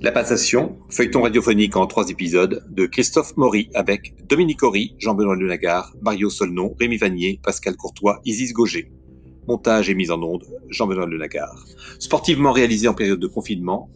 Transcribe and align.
La 0.00 0.10
Passation, 0.10 0.78
feuilleton 0.90 1.22
radiophonique 1.22 1.76
en 1.76 1.86
trois 1.86 2.08
épisodes 2.08 2.66
de 2.68 2.86
Christophe 2.86 3.36
Maury 3.36 3.70
avec 3.74 4.14
Dominique 4.26 4.62
Horry, 4.64 4.96
Jean-Benoît 4.98 5.36
Lenagar, 5.36 5.94
Mario 6.02 6.28
Solnon, 6.28 6.74
Rémi 6.80 6.96
Vanier, 6.96 7.40
Pascal 7.42 7.76
Courtois, 7.76 8.20
Isis 8.24 8.52
Gauger. 8.52 8.90
Montage 9.46 9.90
et 9.90 9.94
mise 9.94 10.10
en 10.10 10.20
onde, 10.22 10.44
Jean-Benoît 10.70 11.06
Lenagar. 11.06 11.54
Sportivement 12.00 12.50
réalisé 12.50 12.88
en 12.88 12.94
période 12.94 13.20
de 13.20 13.28
confinement. 13.28 13.90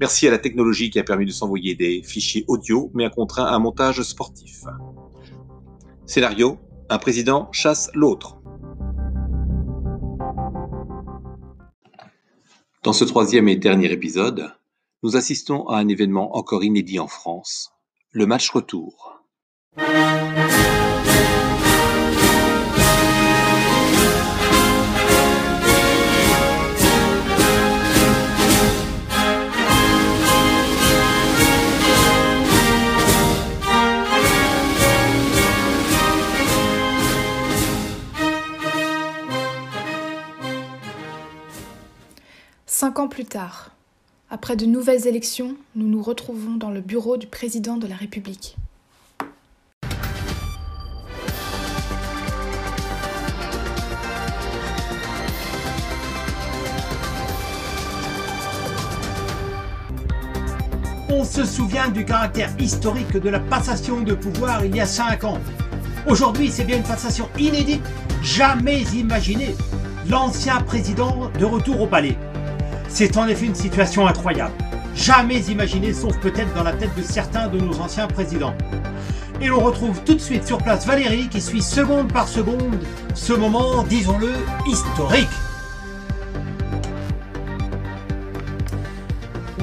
Merci 0.00 0.26
à 0.26 0.30
la 0.30 0.38
technologie 0.38 0.88
qui 0.88 0.98
a 0.98 1.04
permis 1.04 1.26
de 1.26 1.30
s'envoyer 1.30 1.74
des 1.74 2.02
fichiers 2.02 2.44
audio, 2.48 2.90
mais 2.94 3.04
a 3.04 3.10
contraint 3.10 3.46
un 3.46 3.58
montage 3.58 4.02
sportif. 4.02 4.64
Scénario, 6.06 6.58
un 6.90 6.98
président 6.98 7.50
chasse 7.50 7.90
l'autre. 7.94 8.36
Dans 12.82 12.92
ce 12.92 13.04
troisième 13.04 13.48
et 13.48 13.56
dernier 13.56 13.90
épisode, 13.90 14.52
nous 15.02 15.16
assistons 15.16 15.66
à 15.66 15.78
un 15.78 15.88
événement 15.88 16.36
encore 16.36 16.62
inédit 16.62 16.98
en 16.98 17.06
France, 17.06 17.72
le 18.10 18.26
match 18.26 18.50
retour. 18.50 19.13
Cinq 42.94 43.00
ans 43.00 43.08
plus 43.08 43.24
tard, 43.24 43.70
après 44.30 44.54
de 44.54 44.66
nouvelles 44.66 45.08
élections, 45.08 45.56
nous 45.74 45.88
nous 45.88 46.00
retrouvons 46.00 46.54
dans 46.54 46.70
le 46.70 46.80
bureau 46.80 47.16
du 47.16 47.26
président 47.26 47.76
de 47.76 47.88
la 47.88 47.96
République. 47.96 48.54
On 61.10 61.24
se 61.24 61.44
souvient 61.44 61.88
du 61.88 62.04
caractère 62.04 62.54
historique 62.60 63.16
de 63.16 63.28
la 63.28 63.40
passation 63.40 64.02
de 64.02 64.14
pouvoir 64.14 64.64
il 64.64 64.76
y 64.76 64.80
a 64.80 64.86
cinq 64.86 65.24
ans. 65.24 65.40
Aujourd'hui, 66.06 66.48
c'est 66.48 66.64
bien 66.64 66.76
une 66.76 66.84
passation 66.84 67.28
inédite, 67.36 67.82
jamais 68.22 68.82
imaginée. 68.94 69.56
L'ancien 70.08 70.60
président 70.60 71.28
de 71.40 71.44
retour 71.44 71.80
au 71.80 71.88
palais. 71.88 72.16
C'est 72.94 73.16
en 73.16 73.26
effet 73.26 73.46
une 73.46 73.56
situation 73.56 74.06
incroyable, 74.06 74.54
jamais 74.94 75.40
imaginée 75.40 75.92
sauf 75.92 76.16
peut-être 76.18 76.54
dans 76.54 76.62
la 76.62 76.72
tête 76.72 76.94
de 76.96 77.02
certains 77.02 77.48
de 77.48 77.58
nos 77.58 77.80
anciens 77.80 78.06
présidents. 78.06 78.54
Et 79.40 79.48
l'on 79.48 79.58
retrouve 79.58 80.04
tout 80.04 80.14
de 80.14 80.20
suite 80.20 80.46
sur 80.46 80.58
place 80.58 80.86
Valérie 80.86 81.28
qui 81.28 81.40
suit 81.40 81.60
seconde 81.60 82.12
par 82.12 82.28
seconde 82.28 82.78
ce 83.16 83.32
moment, 83.32 83.82
disons-le, 83.82 84.30
historique. 84.68 85.26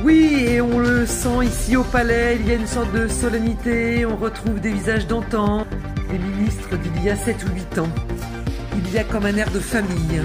Oui, 0.03 0.47
et 0.49 0.59
on 0.59 0.79
le 0.79 1.05
sent 1.05 1.45
ici 1.45 1.77
au 1.77 1.83
palais, 1.83 2.37
il 2.37 2.49
y 2.49 2.51
a 2.51 2.55
une 2.55 2.67
sorte 2.67 2.91
de 2.91 3.07
solennité, 3.07 4.05
on 4.05 4.17
retrouve 4.17 4.59
des 4.59 4.73
visages 4.73 5.07
d'antan, 5.07 5.65
des 6.11 6.19
ministres 6.19 6.75
d'il 6.75 7.01
y 7.01 7.09
a 7.09 7.15
7 7.15 7.45
ou 7.45 7.55
8 7.55 7.79
ans. 7.79 7.89
Il 8.75 8.93
y 8.93 8.97
a 8.97 9.05
comme 9.05 9.25
un 9.25 9.37
air 9.37 9.49
de 9.51 9.59
famille. 9.61 10.21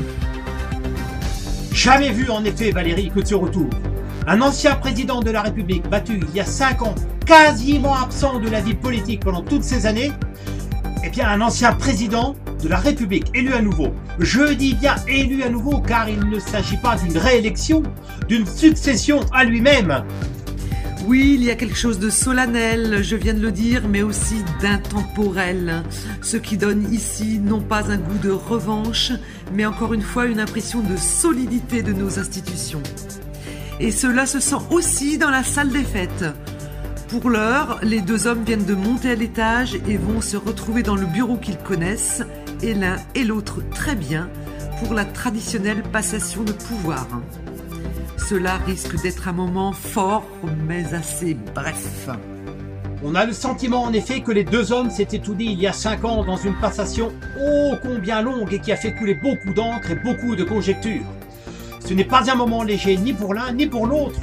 Jamais 1.77 2.11
vu 2.11 2.31
en 2.31 2.43
effet 2.43 2.71
Valérie 2.71 3.11
que 3.15 3.23
ce 3.23 3.35
retour. 3.35 3.69
Un 4.27 4.41
ancien 4.41 4.77
président 4.77 5.21
de 5.21 5.31
la 5.31 5.43
République 5.43 5.87
battu 5.91 6.19
il 6.27 6.35
y 6.35 6.41
a 6.41 6.45
5 6.47 6.81
ans, 6.81 6.95
quasiment 7.27 7.95
absent 7.95 8.41
de 8.41 8.49
la 8.49 8.63
vie 8.63 8.73
politique 8.73 9.21
pendant 9.23 9.43
toutes 9.43 9.63
ces 9.63 9.85
années, 9.85 10.11
eh 11.05 11.11
bien 11.11 11.29
un 11.29 11.43
ancien 11.43 11.75
président 11.75 12.35
de 12.63 12.69
la 12.71 12.79
République 12.79 13.27
élu 13.35 13.53
à 13.53 13.61
nouveau. 13.61 13.89
Je 14.19 14.55
dis 14.55 14.73
bien 14.73 14.95
élu 15.07 15.43
à 15.43 15.51
nouveau 15.51 15.83
car 15.83 16.09
il 16.09 16.27
ne 16.31 16.39
s'agit 16.39 16.79
pas 16.79 16.97
d'une 16.97 17.19
réélection, 17.19 17.83
d'une 18.27 18.47
succession 18.47 19.21
à 19.35 19.45
lui-même. 19.45 20.03
Oui, 21.07 21.37
il 21.39 21.45
y 21.45 21.51
a 21.51 21.55
quelque 21.55 21.77
chose 21.77 22.01
de 22.01 22.11
solennel, 22.11 23.01
je 23.03 23.15
viens 23.15 23.35
de 23.35 23.41
le 23.41 23.53
dire, 23.53 23.83
mais 23.87 24.03
aussi 24.03 24.43
d'intemporel. 24.61 25.85
Ce 26.21 26.37
qui 26.37 26.57
donne 26.57 26.93
ici 26.93 27.39
non 27.39 27.61
pas 27.61 27.93
un 27.93 27.99
goût 27.99 28.19
de 28.21 28.31
revanche, 28.31 29.13
mais 29.53 29.67
encore 29.67 29.95
une 29.95 30.03
fois 30.03 30.27
une 30.27 30.41
impression 30.41 30.81
de 30.81 30.97
solidité 30.97 31.83
de 31.83 31.93
nos 31.93 32.19
institutions. 32.19 32.83
Et 33.81 33.91
cela 33.91 34.27
se 34.27 34.41
sent 34.41 34.57
aussi 34.71 35.19
dans 35.19 35.31
la 35.31 35.45
salle 35.45 35.71
des 35.71 35.85
fêtes. 35.85 36.25
Pour 37.09 37.31
l'heure, 37.31 37.79
les 37.83 38.01
deux 38.01 38.27
hommes 38.27 38.43
viennent 38.43 38.65
de 38.65 38.75
monter 38.75 39.11
à 39.11 39.15
l'étage 39.15 39.77
et 39.87 39.97
vont 39.97 40.21
se 40.21 40.37
retrouver 40.37 40.83
dans 40.83 40.97
le 40.97 41.07
bureau 41.07 41.37
qu'ils 41.37 41.59
connaissent, 41.59 42.23
et 42.63 42.75
l'un 42.75 42.97
et 43.15 43.25
l'autre 43.25 43.63
très 43.71 43.95
bien, 43.95 44.29
pour 44.81 44.95
la 44.95 45.05
traditionnelle 45.05 45.83
passation 45.83 46.43
de 46.43 46.53
pouvoir. 46.53 47.07
Cela 48.29 48.57
risque 48.57 49.01
d'être 49.03 49.29
un 49.29 49.33
moment 49.33 49.73
fort, 49.73 50.27
mais 50.67 50.95
assez 50.95 51.37
bref. 51.55 52.09
On 53.09 53.15
a 53.15 53.25
le 53.25 53.33
sentiment 53.33 53.85
en 53.85 53.93
effet 53.93 54.21
que 54.21 54.33
les 54.33 54.43
deux 54.43 54.73
hommes 54.73 54.91
s'étaient 54.91 55.21
tout 55.21 55.35
dit 55.35 55.45
il 55.45 55.61
y 55.61 55.69
a 55.69 55.73
cinq 55.73 56.05
ans 56.05 56.25
dans 56.25 56.37
une 56.37 56.57
passation 56.57 57.13
ô 57.41 57.77
combien 57.81 58.21
longue 58.21 58.53
et 58.53 58.59
qui 58.59 58.73
a 58.73 58.77
fait 58.77 58.95
couler 58.95 59.15
beaucoup 59.15 59.55
d'encre 59.55 59.93
et 59.93 59.95
beaucoup 59.95 60.35
de 60.35 60.43
conjectures. 60.43 61.05
Ce 61.87 61.95
n'est 61.95 62.03
pas 62.03 62.29
un 62.29 62.35
moment 62.35 62.65
léger 62.65 62.97
ni 62.97 63.13
pour 63.13 63.33
l'un 63.33 63.53
ni 63.53 63.69
pour 63.69 63.87
l'autre, 63.87 64.19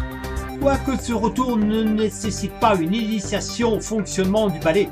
quoique 0.60 1.02
ce 1.02 1.14
retour 1.14 1.56
ne 1.56 1.82
nécessite 1.82 2.52
pas 2.60 2.76
une 2.76 2.94
initiation 2.94 3.78
au 3.78 3.80
fonctionnement 3.80 4.50
du 4.50 4.60
ballet. 4.60 4.90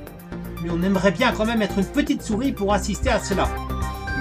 Mais 0.63 0.69
on 0.71 0.81
aimerait 0.83 1.11
bien 1.11 1.33
quand 1.33 1.45
même 1.45 1.61
être 1.61 1.77
une 1.77 1.83
petite 1.83 2.21
souris 2.21 2.53
pour 2.53 2.73
assister 2.73 3.09
à 3.09 3.19
cela. 3.19 3.49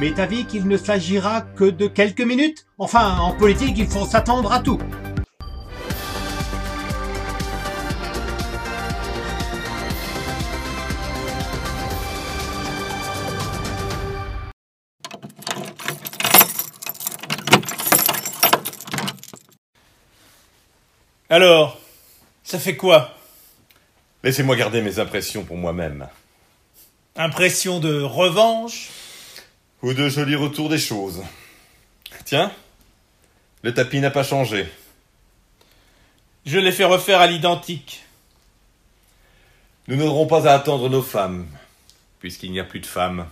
Mais 0.01 0.19
avis 0.19 0.47
qu'il 0.47 0.67
ne 0.67 0.77
s'agira 0.77 1.43
que 1.43 1.71
de 1.71 1.87
quelques 1.87 2.23
minutes? 2.23 2.67
Enfin, 2.77 3.19
en 3.21 3.35
politique, 3.35 3.79
il 3.79 3.87
faut 3.87 4.05
s'attendre 4.05 4.51
à 4.51 4.59
tout. 4.59 4.81
Alors, 21.33 21.79
ça 22.43 22.59
fait 22.59 22.77
quoi? 22.77 23.15
Laissez-moi 24.25 24.57
garder 24.57 24.83
mes 24.83 24.99
impressions 24.99 25.45
pour 25.45 25.57
moi-même. 25.57 26.09
Impression 27.15 27.79
de 27.79 28.03
revanche? 28.03 28.91
Ou 29.83 29.95
de 29.95 30.09
jolis 30.09 30.35
retours 30.35 30.69
des 30.69 30.77
choses. 30.79 31.23
Tiens, 32.25 32.51
le 33.63 33.73
tapis 33.73 34.01
n'a 34.01 34.11
pas 34.11 34.25
changé. 34.25 34.67
Je 36.47 36.59
l'ai 36.59 36.73
fait 36.73 36.85
refaire 36.85 37.21
à 37.21 37.29
l'identique. 37.29 38.05
Nous 39.87 39.95
n'aurons 39.95 40.27
pas 40.27 40.49
à 40.49 40.55
attendre 40.55 40.89
nos 40.89 41.01
femmes, 41.01 41.47
puisqu'il 42.19 42.51
n'y 42.51 42.59
a 42.59 42.65
plus 42.65 42.81
de 42.81 42.87
femmes. 42.87 43.29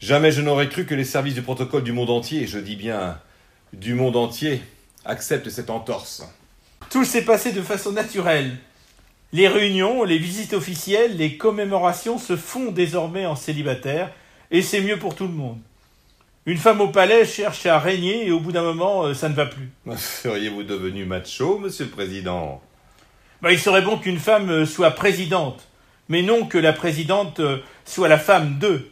Jamais 0.00 0.32
je 0.32 0.40
n'aurais 0.40 0.70
cru 0.70 0.86
que 0.86 0.94
les 0.94 1.04
services 1.04 1.34
du 1.34 1.42
protocole 1.42 1.84
du 1.84 1.92
monde 1.92 2.08
entier, 2.08 2.46
je 2.46 2.58
dis 2.58 2.76
bien 2.76 3.20
du 3.74 3.92
monde 3.92 4.16
entier, 4.16 4.62
acceptent 5.04 5.50
cette 5.50 5.68
entorse. 5.68 6.24
Tout 6.96 7.04
s'est 7.04 7.26
passé 7.26 7.52
de 7.52 7.60
façon 7.60 7.92
naturelle. 7.92 8.56
Les 9.30 9.48
réunions, 9.48 10.02
les 10.02 10.16
visites 10.16 10.54
officielles, 10.54 11.18
les 11.18 11.36
commémorations 11.36 12.16
se 12.16 12.36
font 12.36 12.72
désormais 12.72 13.26
en 13.26 13.36
célibataire, 13.36 14.10
et 14.50 14.62
c'est 14.62 14.80
mieux 14.80 14.98
pour 14.98 15.14
tout 15.14 15.26
le 15.26 15.34
monde. 15.34 15.58
Une 16.46 16.56
femme 16.56 16.80
au 16.80 16.88
palais 16.88 17.26
cherche 17.26 17.66
à 17.66 17.78
régner 17.78 18.26
et 18.26 18.30
au 18.30 18.40
bout 18.40 18.50
d'un 18.50 18.62
moment, 18.62 19.02
euh, 19.02 19.12
ça 19.12 19.28
ne 19.28 19.34
va 19.34 19.44
plus. 19.44 19.68
Seriez-vous 19.94 20.62
devenu 20.62 21.04
macho, 21.04 21.58
monsieur 21.58 21.84
le 21.84 21.90
président? 21.90 22.62
Bah, 23.42 23.52
Il 23.52 23.58
serait 23.58 23.82
bon 23.82 23.98
qu'une 23.98 24.18
femme 24.18 24.48
euh, 24.48 24.64
soit 24.64 24.92
présidente, 24.92 25.68
mais 26.08 26.22
non 26.22 26.46
que 26.46 26.56
la 26.56 26.72
présidente 26.72 27.40
euh, 27.40 27.58
soit 27.84 28.08
la 28.08 28.18
femme 28.18 28.58
d'eux. 28.58 28.90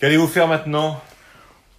Qu'allez-vous 0.00 0.28
faire 0.28 0.48
maintenant? 0.48 1.02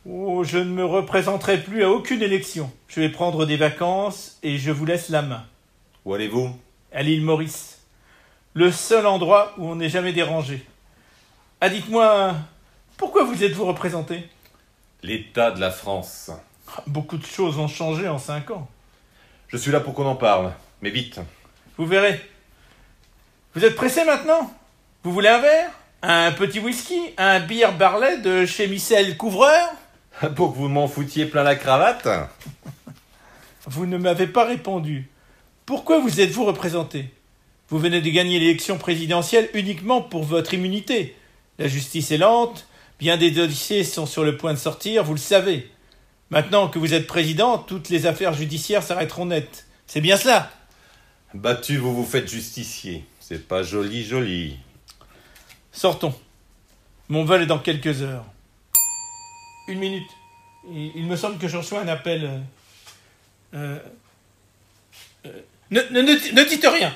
Oh, 0.08 0.44
je 0.44 0.60
ne 0.60 0.66
me 0.66 0.86
représenterai 0.86 1.64
plus 1.64 1.84
à 1.84 1.90
aucune 1.90 2.22
élection. 2.22 2.72
Je 2.88 3.02
vais 3.02 3.10
prendre 3.10 3.48
des 3.48 3.58
vacances 3.58 4.38
et 4.44 4.60
je 4.60 4.70
vous 4.70 4.86
laisse 4.86 5.10
la 5.10 5.24
main. 5.24 5.44
Où 6.06 6.14
allez-vous? 6.14 6.56
À 6.94 7.02
l'île 7.02 7.24
Maurice. 7.24 7.80
Le 8.54 8.72
seul 8.72 9.08
endroit 9.08 9.56
où 9.58 9.66
on 9.66 9.76
n'est 9.76 9.90
jamais 9.90 10.14
dérangé. 10.14 10.64
Ah, 11.60 11.70
dites-moi, 11.70 12.36
pourquoi 12.98 13.24
vous 13.24 13.44
êtes-vous 13.44 13.66
représenté? 13.66 14.30
L'état 15.02 15.50
de 15.50 15.60
la 15.60 15.72
France. 15.72 16.30
Beaucoup 16.86 17.18
de 17.18 17.26
choses 17.26 17.58
ont 17.58 17.68
changé 17.68 18.08
en 18.08 18.20
cinq 18.20 18.52
ans. 18.52 18.68
Je 19.48 19.58
suis 19.58 19.72
là 19.72 19.80
pour 19.80 19.96
qu'on 19.96 20.06
en 20.06 20.16
parle, 20.16 20.54
mais 20.82 20.92
vite. 20.92 21.20
Vous 21.78 21.88
verrez. 21.88 22.22
Vous 23.56 23.66
êtes 23.66 23.76
pressé 23.76 24.06
maintenant? 24.06 24.54
Vous 25.04 25.12
voulez 25.12 25.30
un 25.30 25.40
verre? 25.40 25.72
Un 26.04 26.32
petit 26.32 26.60
whisky? 26.60 27.14
Un 27.18 27.40
beer 27.40 27.72
barley 27.78 28.20
de 28.20 28.46
chez 28.46 28.68
Michel 28.68 29.18
Couvreur? 29.18 29.72
Pour 30.36 30.54
que 30.54 30.58
vous 30.58 30.70
m'en 30.70 30.88
foutiez 30.88 31.26
plein 31.26 31.44
la 31.44 31.56
cravate 31.56 32.08
Vous 33.68 33.86
ne 33.86 33.98
m'avez 33.98 34.28
pas 34.28 34.46
répondu. 34.46 35.10
Pourquoi 35.66 36.00
vous 36.00 36.22
êtes-vous 36.22 36.46
représenté? 36.46 37.10
Vous 37.70 37.80
venez 37.80 38.02
de 38.02 38.10
gagner 38.10 38.40
l'élection 38.40 38.78
présidentielle 38.78 39.50
uniquement 39.54 40.02
pour 40.02 40.24
votre 40.24 40.54
immunité. 40.54 41.16
La 41.58 41.68
justice 41.68 42.12
est 42.12 42.18
lente, 42.18 42.68
bien 43.00 43.18
des 43.18 43.32
dossiers 43.32 43.84
sont 43.84 44.06
sur 44.06 44.24
le 44.24 44.38
point 44.38 44.54
de 44.54 44.60
sortir, 44.60 45.04
vous 45.04 45.14
le 45.14 45.20
savez. 45.20 45.72
Maintenant 46.30 46.68
que 46.68 46.80
vous 46.80 46.94
êtes 46.94 47.08
président, 47.08 47.58
toutes 47.58 47.90
les 47.90 48.06
affaires 48.06 48.34
judiciaires 48.34 48.84
s'arrêteront 48.84 49.26
net. 49.26 49.66
C'est 49.88 50.02
bien 50.02 50.18
cela? 50.18 50.52
Battu, 51.34 51.78
vous 51.78 51.96
vous 51.96 52.06
faites 52.06 52.30
justicier. 52.30 53.06
C'est 53.20 53.48
pas 53.48 53.64
joli, 53.64 54.04
joli. 54.04 54.58
Sortons. 55.72 56.14
Mon 57.10 57.26
vol 57.26 57.42
est 57.42 57.48
dans 57.48 57.60
quelques 57.60 58.02
heures. 58.02 58.26
Une 59.68 59.80
minute. 59.80 60.10
Il, 60.70 61.06
me 61.06 61.16
semble 61.16 61.38
que 61.38 61.48
je 61.48 61.58
reçois 61.58 61.82
un 61.82 61.88
appel. 61.88 62.26
euh, 62.26 62.40
euh, 63.54 63.80
euh, 65.26 65.42
ne, 65.72 65.82
ne, 65.92 66.02
ne, 66.02 66.34
ne 66.34 66.44
dites 66.44 66.66
rien. 66.66 66.94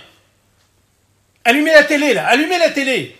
Allumez 1.44 1.72
la 1.72 1.84
télé, 1.84 2.14
là. 2.14 2.28
Allumez 2.28 2.58
la 2.58 2.70
télé. 2.70 3.16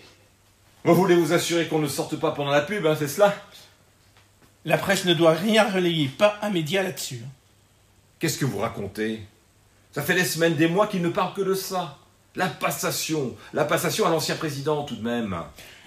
Vous 0.84 0.94
voulez 0.94 1.14
vous 1.14 1.32
assurer 1.32 1.66
qu'on 1.66 1.78
ne 1.78 1.88
sorte 1.88 2.16
pas 2.16 2.32
pendant 2.32 2.50
la 2.50 2.62
pub, 2.62 2.86
hein, 2.86 2.96
c'est 2.98 3.08
cela? 3.08 3.34
La 4.64 4.78
presse 4.78 5.04
ne 5.04 5.14
doit 5.14 5.32
rien 5.32 5.68
relayer. 5.70 6.08
Pas 6.08 6.38
un 6.42 6.50
média 6.50 6.82
là-dessus. 6.82 7.22
Qu'est-ce 8.18 8.38
que 8.38 8.44
vous 8.44 8.58
racontez? 8.58 9.22
Ça 9.92 10.02
fait 10.02 10.14
des 10.14 10.24
semaines, 10.24 10.54
des 10.54 10.68
mois 10.68 10.86
qu'il 10.86 11.02
ne 11.02 11.08
parle 11.08 11.34
que 11.34 11.40
de 11.40 11.54
ça. 11.54 11.98
La 12.36 12.46
passation. 12.46 13.36
La 13.52 13.64
passation 13.64 14.06
à 14.06 14.10
l'ancien 14.10 14.36
président, 14.36 14.84
tout 14.84 14.96
de 14.96 15.02
même. 15.02 15.36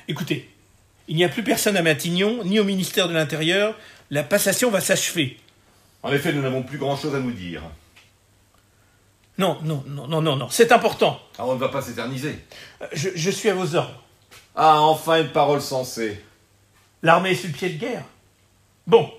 Écoutez, 0.08 0.53
il 1.08 1.16
n'y 1.16 1.24
a 1.24 1.30
plus 1.30 1.44
personne 1.44 1.76
à 1.78 1.82
Matignon, 1.82 2.44
ni 2.44 2.60
au 2.60 2.64
ministère 2.64 3.08
de 3.08 3.14
l'Intérieur. 3.14 3.76
La 4.10 4.24
passation 4.24 4.70
va 4.70 4.82
s'achever. 4.82 5.40
En 6.04 6.12
effet, 6.12 6.34
nous 6.34 6.42
n'avons 6.42 6.64
plus 6.64 6.78
grand-chose 6.78 7.16
à 7.16 7.20
nous 7.20 7.32
dire. 7.32 7.62
Non, 9.38 9.58
non, 9.64 9.84
non, 9.88 10.08
non, 10.08 10.22
non, 10.22 10.36
non. 10.36 10.50
C'est 10.50 10.72
important. 10.72 11.20
Ah, 11.40 11.46
on 11.46 11.56
ne 11.56 11.60
va 11.60 11.70
pas 11.70 11.82
s'éterniser. 11.82 12.38
Euh, 12.82 12.88
Je, 12.94 13.10
je 13.16 13.32
suis 13.32 13.50
à 13.50 13.56
vos 13.56 13.76
ordres. 13.76 14.04
Ah, 14.56 14.82
enfin 14.82 15.22
une 15.22 15.32
parole 15.32 15.62
sensée. 15.62 16.24
L'armée 17.02 17.32
est 17.32 17.36
sur 17.36 17.48
le 17.48 17.54
pied 17.54 17.70
de 17.70 17.78
guerre. 17.80 18.04
Bon, 18.86 19.12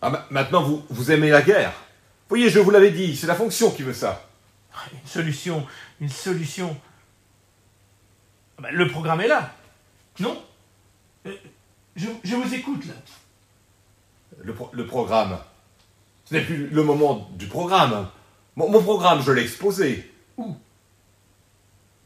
Ah, 0.00 0.10
ma- 0.10 0.26
maintenant, 0.30 0.62
vous, 0.62 0.84
vous 0.90 1.10
aimez 1.10 1.30
la 1.30 1.42
guerre. 1.42 1.72
Voyez, 2.28 2.48
je 2.48 2.60
vous 2.60 2.70
l'avais 2.70 2.90
dit, 2.92 3.16
c'est 3.16 3.26
la 3.26 3.34
fonction 3.34 3.70
qui 3.70 3.82
veut 3.82 3.92
ça. 3.94 4.28
une 4.92 5.08
solution, 5.08 5.66
une 6.00 6.08
solution. 6.08 6.76
Ah 8.58 8.62
ben, 8.62 8.70
le 8.72 8.86
programme 8.88 9.20
est 9.20 9.28
là. 9.28 9.52
Non? 10.20 10.40
Je, 12.04 12.30
je 12.30 12.36
vous 12.36 12.54
écoute 12.54 12.86
là. 12.86 12.94
Le, 14.42 14.54
pro- 14.54 14.70
le 14.72 14.86
programme. 14.86 15.38
Ce 16.24 16.34
n'est 16.34 16.42
plus 16.42 16.68
le 16.68 16.82
moment 16.82 17.30
du 17.34 17.46
programme. 17.46 18.08
Mon, 18.56 18.70
mon 18.70 18.82
programme, 18.82 19.22
je 19.22 19.32
l'ai 19.32 19.42
exposé. 19.42 20.10
Où? 20.36 20.56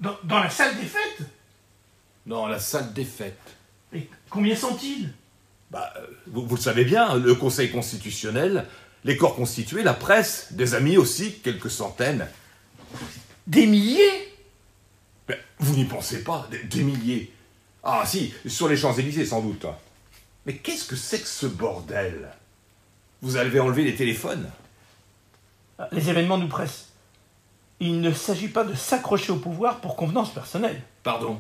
Dans, 0.01 0.17
dans 0.25 0.41
la 0.41 0.51
salle 0.51 0.77
des 0.77 0.87
fêtes? 0.87 1.27
Dans 2.27 2.47
la 2.47 2.59
salle 2.59 2.93
des 2.93 3.05
fêtes. 3.05 3.57
Et 3.93 4.09
combien 4.29 4.55
sont-ils? 4.55 5.13
Bah, 5.71 5.93
euh, 5.97 6.07
vous, 6.27 6.47
vous 6.47 6.57
le 6.57 6.61
savez 6.61 6.85
bien, 6.85 7.15
le 7.17 7.35
Conseil 7.35 7.71
constitutionnel, 7.71 8.67
les 9.05 9.17
corps 9.17 9.37
constitués, 9.37 9.83
la 9.83 9.95
presse, 9.95 10.53
des 10.53 10.75
amis 10.75 10.97
aussi, 10.97 11.41
quelques 11.41 11.71
centaines. 11.71 12.27
Des 13.47 13.67
milliers? 13.67 14.35
Vous 15.59 15.75
n'y 15.75 15.85
pensez 15.85 16.23
pas, 16.23 16.47
des, 16.51 16.63
des 16.65 16.85
milliers. 16.85 17.33
Ah 17.83 18.05
si, 18.07 18.33
sur 18.47 18.69
les 18.69 18.77
Champs-Élysées 18.77 19.27
sans 19.27 19.41
doute. 19.41 19.67
Mais 20.49 20.55
qu'est-ce 20.55 20.87
que 20.87 20.97
c'est 20.97 21.21
que 21.21 21.29
ce 21.29 21.45
bordel? 21.45 22.31
Vous 23.21 23.37
avez 23.37 23.61
enlevé 23.61 23.85
les 23.85 23.95
téléphones? 23.95 24.49
Ah, 25.79 25.89
Les 25.93 26.09
événements 26.09 26.39
nous 26.39 26.49
pressent. 26.49 26.87
Il 27.81 28.01
ne 28.01 28.11
s'agit 28.15 28.49
pas 28.49 28.65
de 28.65 28.73
s'accrocher 28.75 29.31
au 29.31 29.37
pouvoir 29.37 29.77
pour 29.83 29.95
convenance 29.95 30.31
personnelle. 30.33 30.81
Pardon 31.03 31.39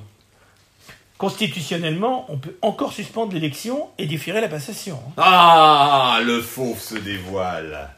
Constitutionnellement, 1.16 2.26
on 2.31 2.37
peut 2.37 2.55
encore 2.60 2.93
suspendre 2.93 3.32
l'élection 3.32 3.88
et 3.96 4.05
différer 4.05 4.43
la 4.43 4.49
passation. 4.49 5.00
hein. 5.08 5.12
Ah, 5.16 6.20
le 6.22 6.43
fauve 6.43 6.78
se 6.78 6.96
dévoile. 6.96 7.88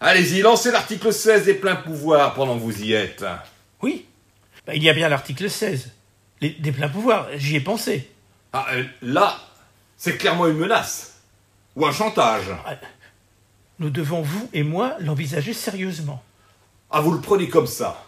Allez-y, 0.00 0.42
lancez 0.42 0.70
l'article 0.70 1.12
16 1.12 1.44
des 1.44 1.54
pleins 1.54 1.74
pouvoirs 1.76 2.34
pendant 2.34 2.54
que 2.54 2.62
vous 2.62 2.82
y 2.84 2.92
êtes. 2.92 3.24
Oui, 3.82 4.06
Bah, 4.64 4.76
il 4.76 4.82
y 4.84 4.88
a 4.88 4.92
bien 4.94 5.08
l'article 5.08 5.50
16. 5.50 5.90
Les- 6.40 6.50
des 6.50 6.70
pleins 6.70 6.88
pouvoirs, 6.88 7.26
j'y 7.34 7.56
ai 7.56 7.60
pensé. 7.60 8.08
Ah, 8.52 8.66
euh, 8.74 8.84
là, 9.02 9.36
c'est 10.02 10.16
clairement 10.16 10.48
une 10.48 10.56
menace. 10.56 11.20
Ou 11.76 11.86
un 11.86 11.92
chantage. 11.92 12.50
Nous 13.78 13.88
devons, 13.88 14.20
vous 14.20 14.50
et 14.52 14.64
moi, 14.64 14.96
l'envisager 14.98 15.52
sérieusement. 15.52 16.20
Ah, 16.90 17.00
vous 17.00 17.12
le 17.12 17.20
prenez 17.20 17.48
comme 17.48 17.68
ça. 17.68 18.04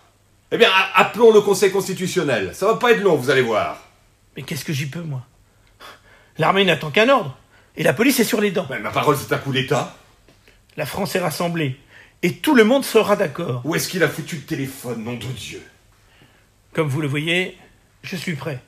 Eh 0.51 0.59
bien, 0.59 0.69
appelons 0.97 1.33
le 1.33 1.41
Conseil 1.41 1.71
constitutionnel. 1.71 2.53
Ça 2.53 2.67
va 2.67 2.75
pas 2.75 2.91
être 2.91 3.01
long, 3.01 3.15
vous 3.15 3.31
allez 3.31 3.43
voir. 3.43 3.81
Mais 4.37 4.43
qu'est-ce 4.43 4.65
que 4.65 4.73
j'y 4.73 4.87
peux, 4.87 5.03
moi? 5.03 5.23
L'armée 6.37 6.65
n'attend 6.65 6.91
qu'un 6.91 7.09
ordre. 7.09 7.39
Et 7.77 7.85
la 7.85 7.93
police 7.93 8.19
est 8.19 8.25
sur 8.25 8.41
les 8.41 8.51
dents. 8.51 8.67
Mais 8.71 8.81
ma 8.81 8.91
parole, 8.91 9.17
c'est 9.17 9.33
un 9.33 9.39
coup 9.39 9.53
d'État. 9.53 9.97
La 10.77 10.87
France 10.87 11.15
est 11.15 11.21
rassemblée. 11.21 11.79
Et 12.23 12.39
tout 12.39 12.57
le 12.57 12.65
monde 12.65 12.85
sera 12.85 13.15
d'accord. 13.15 13.63
Où 13.65 13.77
est-ce 13.77 13.89
qu'il 13.89 14.03
a 14.03 14.09
foutu 14.09 14.35
le 14.35 14.43
téléphone, 14.43 15.05
nom 15.05 15.15
de 15.15 15.27
Dieu? 15.27 15.63
Comme 16.73 16.89
vous 16.89 17.01
le 17.01 17.07
voyez, 17.07 17.57
je 18.03 18.17
suis 18.17 18.35
prêt. 18.35 18.61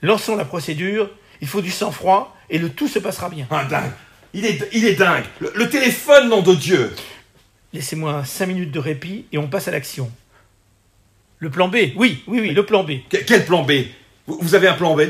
Lançons 0.00 0.36
la 0.36 0.44
procédure. 0.44 1.10
Il 1.40 1.48
faut 1.48 1.60
du 1.60 1.70
sang-froid. 1.70 2.36
Et 2.50 2.58
le 2.58 2.70
tout 2.70 2.88
se 2.88 2.98
passera 2.98 3.28
bien. 3.28 3.46
Un 3.50 3.64
dingue. 3.64 3.90
Il 4.32 4.44
est, 4.46 4.68
il 4.72 4.84
est 4.86 4.94
dingue. 4.94 5.24
Le, 5.40 5.52
le 5.54 5.68
téléphone, 5.68 6.28
nom 6.28 6.42
de 6.42 6.54
Dieu. 6.54 6.94
Laissez-moi 7.72 8.24
cinq 8.24 8.46
minutes 8.46 8.70
de 8.70 8.78
répit 8.78 9.26
et 9.32 9.38
on 9.38 9.48
passe 9.48 9.68
à 9.68 9.70
l'action. 9.70 10.10
Le 11.38 11.50
plan 11.50 11.68
B 11.68 11.76
Oui, 11.96 12.22
oui, 12.26 12.40
oui, 12.40 12.50
le 12.50 12.64
plan 12.64 12.84
B. 12.84 12.92
Que- 13.08 13.18
quel 13.18 13.44
plan 13.44 13.62
B? 13.62 13.72
Vous, 14.26 14.38
vous 14.40 14.54
avez 14.54 14.68
un 14.68 14.74
plan 14.74 14.96
B? 14.96 15.02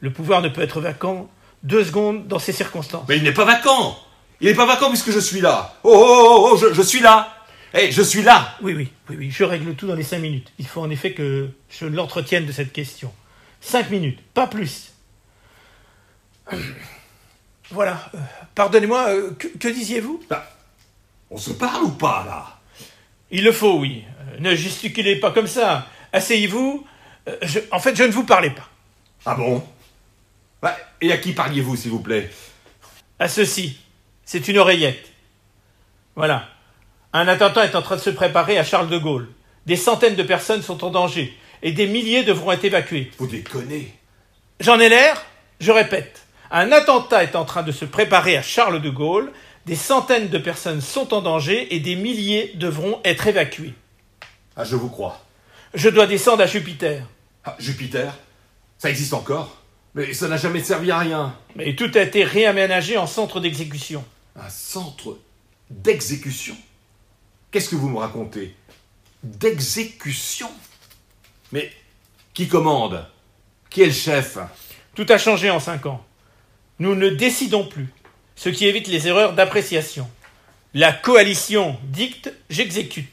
Le 0.00 0.10
pouvoir 0.12 0.42
ne 0.42 0.48
peut 0.48 0.60
être 0.62 0.80
vacant 0.80 1.30
deux 1.62 1.84
secondes 1.84 2.26
dans 2.26 2.38
ces 2.38 2.52
circonstances. 2.52 3.06
Mais 3.08 3.16
il 3.16 3.22
n'est 3.22 3.32
pas 3.32 3.44
vacant. 3.44 3.96
Il 4.40 4.48
n'est 4.48 4.54
pas 4.54 4.66
vacant 4.66 4.88
puisque 4.90 5.10
je 5.12 5.20
suis 5.20 5.40
là. 5.40 5.76
Oh, 5.84 5.92
oh, 5.94 6.26
oh, 6.28 6.48
oh, 6.52 6.56
je, 6.58 6.74
je 6.74 6.82
suis 6.82 7.00
là. 7.00 7.28
Eh, 7.72 7.90
je 7.90 8.02
suis 8.02 8.22
là. 8.22 8.56
Oui, 8.62 8.74
oui, 8.74 8.88
oui, 9.08 9.16
oui, 9.18 9.30
je 9.30 9.42
règle 9.44 9.74
tout 9.74 9.86
dans 9.86 9.94
les 9.94 10.02
cinq 10.02 10.18
minutes. 10.18 10.52
Il 10.58 10.66
faut 10.66 10.80
en 10.80 10.90
effet 10.90 11.12
que 11.12 11.48
je 11.70 11.86
l'entretienne 11.86 12.44
de 12.46 12.52
cette 12.52 12.72
question. 12.72 13.12
Cinq 13.60 13.90
minutes, 13.90 14.18
pas 14.34 14.46
plus. 14.46 14.92
Voilà. 17.70 18.10
euh, 18.14 18.18
Pardonnez-moi, 18.54 19.08
euh, 19.08 19.30
que, 19.38 19.48
que 19.48 19.68
disiez-vous? 19.68 20.22
Bah, 20.28 20.46
on 21.30 21.38
se 21.38 21.52
parle 21.52 21.84
ou 21.84 21.90
pas, 21.90 22.24
là? 22.26 22.60
Il 23.30 23.42
le 23.44 23.52
faut, 23.52 23.78
oui. 23.78 24.04
Euh, 24.34 24.38
ne 24.40 24.54
gesticulez 24.54 25.16
pas 25.16 25.32
comme 25.32 25.46
ça. 25.46 25.86
Asseyez-vous. 26.12 26.86
Euh, 27.28 27.36
je- 27.42 27.60
en 27.72 27.78
fait, 27.80 27.96
je 27.96 28.04
ne 28.04 28.12
vous 28.12 28.24
parlais 28.24 28.50
pas. 28.50 28.68
Ah 29.26 29.34
bon? 29.34 29.64
Bah, 30.62 30.76
Et 31.00 31.10
à 31.12 31.16
qui 31.18 31.32
parliez-vous, 31.32 31.74
s'il 31.76 31.90
vous 31.90 32.00
plaît? 32.00 32.30
À 33.18 33.28
ceci. 33.28 33.78
C'est 34.24 34.46
une 34.48 34.58
oreillette. 34.58 35.10
Voilà. 36.16 36.48
Un 37.12 37.26
attentat 37.28 37.64
est 37.64 37.74
en 37.74 37.82
train 37.82 37.96
de 37.96 38.00
se 38.00 38.10
préparer 38.10 38.58
à 38.58 38.64
Charles 38.64 38.88
de 38.90 38.98
Gaulle. 38.98 39.28
Des 39.66 39.76
centaines 39.76 40.16
de 40.16 40.22
personnes 40.22 40.62
sont 40.62 40.84
en 40.84 40.90
danger 40.90 41.36
et 41.62 41.72
des 41.72 41.86
milliers 41.86 42.24
devront 42.24 42.52
être 42.52 42.64
évacuées. 42.64 43.10
Vous 43.18 43.26
déconnez. 43.26 43.94
J'en 44.60 44.78
ai 44.78 44.88
l'air 44.88 45.24
Je 45.60 45.72
répète. 45.72 46.23
Un 46.56 46.70
attentat 46.70 47.24
est 47.24 47.34
en 47.34 47.44
train 47.44 47.64
de 47.64 47.72
se 47.72 47.84
préparer 47.84 48.36
à 48.36 48.42
Charles 48.42 48.80
de 48.80 48.88
Gaulle. 48.88 49.32
Des 49.66 49.74
centaines 49.74 50.28
de 50.28 50.38
personnes 50.38 50.80
sont 50.80 51.12
en 51.12 51.20
danger 51.20 51.74
et 51.74 51.80
des 51.80 51.96
milliers 51.96 52.52
devront 52.54 53.00
être 53.02 53.26
évacuées. 53.26 53.74
Ah, 54.54 54.62
je 54.62 54.76
vous 54.76 54.88
crois. 54.88 55.20
Je 55.74 55.88
dois 55.88 56.06
descendre 56.06 56.44
à 56.44 56.46
Jupiter. 56.46 57.08
Ah, 57.42 57.56
Jupiter? 57.58 58.14
Ça 58.78 58.88
existe 58.88 59.14
encore? 59.14 59.62
Mais 59.96 60.14
ça 60.14 60.28
n'a 60.28 60.36
jamais 60.36 60.62
servi 60.62 60.92
à 60.92 60.98
rien. 61.00 61.36
Mais 61.56 61.74
tout 61.74 61.90
a 61.96 62.02
été 62.02 62.22
réaménagé 62.22 62.98
en 62.98 63.08
centre 63.08 63.40
d'exécution. 63.40 64.04
Un 64.36 64.48
centre 64.48 65.18
d'exécution? 65.70 66.56
Qu'est-ce 67.50 67.68
que 67.68 67.74
vous 67.74 67.88
me 67.88 67.98
racontez? 67.98 68.54
D'exécution? 69.24 70.52
Mais 71.50 71.72
qui 72.32 72.46
commande? 72.46 73.04
Qui 73.70 73.82
est 73.82 73.86
le 73.86 73.92
chef? 73.92 74.38
Tout 74.94 75.06
a 75.08 75.18
changé 75.18 75.50
en 75.50 75.58
cinq 75.58 75.86
ans. 75.86 76.04
Nous 76.80 76.94
ne 76.96 77.08
décidons 77.08 77.64
plus, 77.64 77.88
ce 78.34 78.48
qui 78.48 78.66
évite 78.66 78.88
les 78.88 79.06
erreurs 79.06 79.34
d'appréciation. 79.34 80.08
La 80.74 80.92
coalition 80.92 81.78
dicte, 81.84 82.32
j'exécute. 82.50 83.08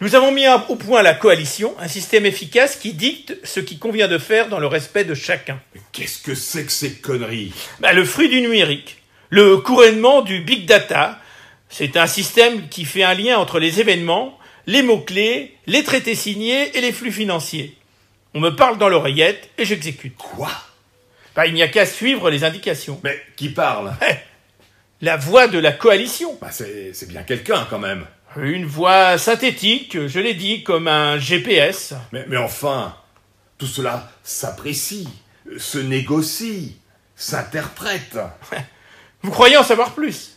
Nous 0.00 0.14
avons 0.14 0.32
mis 0.32 0.44
au 0.68 0.74
point 0.74 1.02
la 1.02 1.14
coalition, 1.14 1.74
un 1.78 1.88
système 1.88 2.26
efficace 2.26 2.76
qui 2.76 2.92
dicte 2.92 3.38
ce 3.44 3.60
qui 3.60 3.78
convient 3.78 4.08
de 4.08 4.18
faire 4.18 4.48
dans 4.48 4.58
le 4.58 4.66
respect 4.66 5.04
de 5.04 5.14
chacun. 5.14 5.60
Mais 5.74 5.80
Qu'est-ce 5.92 6.20
que 6.20 6.34
c'est 6.34 6.64
que 6.64 6.72
ces 6.72 6.94
conneries? 6.96 7.54
Bah, 7.80 7.92
le 7.92 8.04
fruit 8.04 8.28
du 8.28 8.40
numérique, 8.40 8.98
le 9.30 9.56
couronnement 9.58 10.20
du 10.22 10.40
big 10.40 10.66
data, 10.66 11.18
c'est 11.68 11.96
un 11.96 12.08
système 12.08 12.68
qui 12.68 12.84
fait 12.84 13.04
un 13.04 13.14
lien 13.14 13.38
entre 13.38 13.60
les 13.60 13.80
événements, 13.80 14.36
les 14.66 14.82
mots-clés, 14.82 15.54
les 15.66 15.84
traités 15.84 16.16
signés 16.16 16.76
et 16.76 16.80
les 16.80 16.92
flux 16.92 17.12
financiers. 17.12 17.76
On 18.34 18.40
me 18.40 18.50
parle 18.50 18.78
dans 18.78 18.88
l'oreillette 18.88 19.48
et 19.56 19.64
j'exécute. 19.64 20.16
Quoi? 20.16 20.50
Bah, 21.36 21.46
il 21.46 21.52
n'y 21.52 21.62
a 21.62 21.68
qu'à 21.68 21.84
suivre 21.84 22.30
les 22.30 22.44
indications. 22.44 22.98
Mais 23.04 23.20
qui 23.36 23.50
parle 23.50 23.94
La 25.02 25.18
voix 25.18 25.46
de 25.46 25.58
la 25.58 25.72
coalition. 25.72 26.38
Bah, 26.40 26.50
c'est 26.50 27.08
bien 27.08 27.22
quelqu'un 27.22 27.66
quand 27.68 27.78
même. 27.78 28.06
Une 28.36 28.64
voix 28.64 29.18
synthétique, 29.18 30.06
je 30.06 30.18
l'ai 30.18 30.34
dit, 30.34 30.62
comme 30.62 30.88
un 30.88 31.18
GPS. 31.18 31.94
Mais, 32.12 32.24
mais 32.28 32.38
enfin, 32.38 32.96
tout 33.58 33.66
cela 33.66 34.10
s'apprécie, 34.22 35.08
se 35.58 35.78
négocie, 35.78 36.76
s'interprète. 37.14 38.18
Vous 39.22 39.30
croyez 39.30 39.58
en 39.58 39.62
savoir 39.62 39.94
plus? 39.94 40.36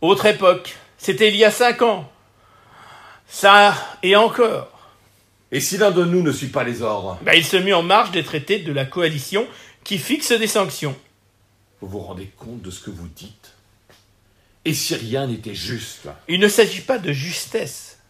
Autre 0.00 0.26
époque. 0.26 0.76
C'était 0.98 1.28
il 1.28 1.36
y 1.36 1.44
a 1.44 1.50
cinq 1.50 1.82
ans. 1.82 2.10
Ça 3.28 3.74
et 4.02 4.14
encore. 4.14 4.70
Et 5.52 5.60
si 5.60 5.76
l'un 5.78 5.90
de 5.90 6.04
nous 6.04 6.22
ne 6.22 6.32
suit 6.32 6.48
pas 6.48 6.64
les 6.64 6.82
ordres 6.82 7.18
Bah, 7.22 7.34
il 7.34 7.44
se 7.44 7.56
mit 7.56 7.72
en 7.72 7.82
marche 7.82 8.10
des 8.10 8.24
traités 8.24 8.58
de 8.58 8.72
la 8.72 8.84
coalition 8.84 9.46
qui 9.86 9.98
fixent 9.98 10.32
des 10.32 10.48
sanctions. 10.48 10.96
Vous 11.80 11.86
vous 11.86 12.00
rendez 12.00 12.28
compte 12.36 12.60
de 12.60 12.72
ce 12.72 12.80
que 12.80 12.90
vous 12.90 13.06
dites? 13.06 13.52
Et 14.64 14.74
si 14.74 14.96
rien 14.96 15.28
n'était 15.28 15.54
juste? 15.54 16.08
Il 16.26 16.40
ne 16.40 16.48
s'agit 16.48 16.80
pas 16.80 16.98
de 16.98 17.12
justesse, 17.12 18.00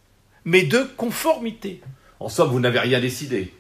mais 0.47 0.63
de 0.63 0.85
conformité. 0.97 1.83
En 2.19 2.31
somme, 2.31 2.49
vous 2.49 2.61
n'avez 2.61 2.79
rien 2.79 2.99
décidé. 2.99 3.53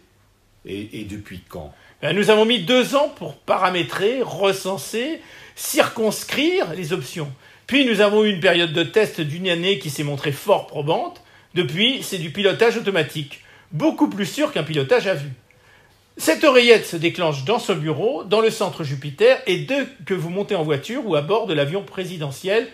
Et, 0.64 1.00
et 1.00 1.04
depuis 1.04 1.42
quand? 1.46 1.74
Ben, 2.00 2.16
Nous 2.16 2.30
avons 2.30 2.46
mis 2.46 2.60
deux 2.60 2.96
ans 2.96 3.10
pour 3.10 3.36
paramétrer, 3.36 4.22
recenser, 4.22 5.20
circonscrire 5.54 6.72
les 6.72 6.94
options. 6.94 7.30
Puis 7.66 7.84
nous 7.84 8.00
avons 8.00 8.24
eu 8.24 8.30
une 8.30 8.40
période 8.40 8.72
de 8.72 8.82
test 8.82 9.20
d'une 9.20 9.46
année 9.46 9.78
qui 9.78 9.90
s'est 9.90 10.04
montrée 10.04 10.32
fort 10.32 10.68
probante. 10.68 11.20
Depuis, 11.52 12.02
c'est 12.02 12.18
du 12.18 12.30
pilotage 12.30 12.78
automatique, 12.78 13.42
beaucoup 13.72 14.08
plus 14.08 14.26
sûr 14.26 14.52
qu'un 14.52 14.62
pilotage 14.62 15.06
à 15.06 15.14
vue. 15.14 15.32
Cette 16.18 16.44
oreillette 16.44 16.86
se 16.86 16.96
déclenche 16.96 17.44
dans 17.44 17.58
ce 17.58 17.72
bureau, 17.72 18.24
dans 18.24 18.40
le 18.40 18.50
centre 18.50 18.84
Jupiter, 18.84 19.38
et 19.46 19.58
dès 19.58 19.86
que 20.06 20.14
vous 20.14 20.30
montez 20.30 20.54
en 20.54 20.62
voiture 20.62 21.06
ou 21.06 21.14
à 21.14 21.20
bord 21.20 21.46
de 21.46 21.52
l'avion 21.52 21.82
présidentiel, 21.82 22.68